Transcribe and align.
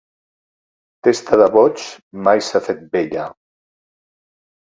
Testa 1.07 1.37
de 1.41 1.49
boig 1.57 1.83
mai 2.27 2.43
s'ha 2.47 2.63
fet 2.69 2.81
vella. 2.97 3.27